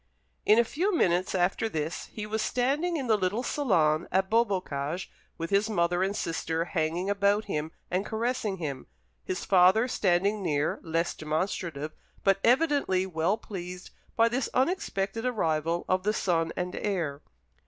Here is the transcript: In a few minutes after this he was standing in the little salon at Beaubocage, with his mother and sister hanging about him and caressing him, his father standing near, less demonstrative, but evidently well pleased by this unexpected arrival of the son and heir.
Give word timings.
In 0.47 0.57
a 0.57 0.63
few 0.63 0.95
minutes 0.97 1.35
after 1.35 1.69
this 1.69 2.07
he 2.07 2.25
was 2.25 2.41
standing 2.41 2.97
in 2.97 3.05
the 3.05 3.15
little 3.19 3.43
salon 3.43 4.07
at 4.11 4.31
Beaubocage, 4.31 5.11
with 5.37 5.51
his 5.51 5.69
mother 5.69 6.01
and 6.01 6.15
sister 6.15 6.65
hanging 6.65 7.07
about 7.07 7.45
him 7.45 7.71
and 7.91 8.03
caressing 8.03 8.57
him, 8.57 8.87
his 9.23 9.45
father 9.45 9.87
standing 9.87 10.41
near, 10.41 10.79
less 10.81 11.13
demonstrative, 11.13 11.91
but 12.23 12.39
evidently 12.43 13.05
well 13.05 13.37
pleased 13.37 13.91
by 14.15 14.27
this 14.27 14.49
unexpected 14.55 15.23
arrival 15.23 15.85
of 15.87 16.01
the 16.01 16.13
son 16.13 16.51
and 16.57 16.75
heir. 16.75 17.21